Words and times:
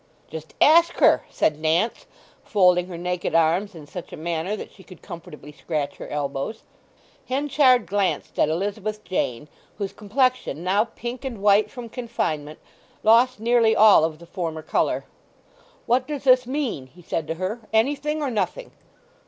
"Just 0.31 0.55
ask 0.59 0.95
her," 0.95 1.25
said 1.29 1.59
Nance, 1.59 2.07
folding 2.43 2.87
her 2.87 2.97
naked 2.97 3.35
arms 3.35 3.75
in 3.75 3.85
such 3.85 4.11
a 4.11 4.17
manner 4.17 4.55
that 4.55 4.71
she 4.71 4.81
could 4.83 5.03
comfortably 5.03 5.51
scratch 5.51 5.97
her 5.97 6.07
elbows. 6.07 6.63
Henchard 7.27 7.85
glanced 7.85 8.39
at 8.39 8.49
Elizabeth 8.49 9.03
Jane, 9.03 9.47
whose 9.77 9.93
complexion, 9.93 10.63
now 10.63 10.85
pink 10.85 11.23
and 11.23 11.39
white 11.39 11.69
from 11.69 11.87
confinement, 11.87 12.57
lost 13.03 13.39
nearly 13.39 13.75
all 13.75 14.03
of 14.03 14.17
the 14.17 14.25
former 14.25 14.63
colour. 14.63 15.05
"What 15.85 16.07
does 16.07 16.23
this 16.23 16.47
mean?" 16.47 16.87
he 16.87 17.03
said 17.03 17.27
to 17.27 17.35
her. 17.35 17.59
"Anything 17.71 18.23
or 18.23 18.31
nothing?" 18.31 18.71